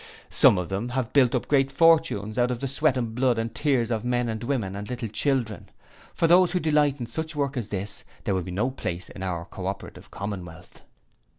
[0.31, 3.53] Some of them have built up great fortunes out of the sweat and blood and
[3.53, 5.69] tears of men and women and little children.
[6.15, 9.21] For those who delight in such work as this, there will be no place in
[9.21, 10.81] our Co operative Commonwealth.'